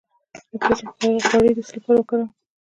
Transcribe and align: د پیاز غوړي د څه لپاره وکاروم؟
د 0.51 0.53
پیاز 0.97 1.23
غوړي 1.29 1.51
د 1.55 1.59
څه 1.67 1.73
لپاره 1.77 1.97
وکاروم؟ 1.99 2.29